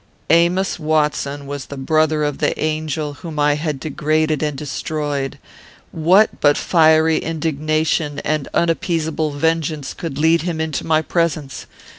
"Amos 0.31 0.79
Watson 0.79 1.45
was 1.45 1.67
the 1.67 1.77
brother 1.77 2.23
of 2.23 2.39
the 2.39 2.59
angel 2.59 3.13
whom 3.13 3.37
I 3.37 3.53
had 3.53 3.79
degraded 3.79 4.41
and 4.41 4.57
destroyed. 4.57 5.37
What 5.91 6.41
but 6.41 6.57
fiery 6.57 7.19
indignation 7.19 8.17
and 8.25 8.47
unappeasable 8.51 9.29
vengeance 9.29 9.93
could 9.93 10.17
lead 10.17 10.41
him 10.41 10.59
into 10.59 10.87
my 10.87 11.03
presence? 11.03 11.67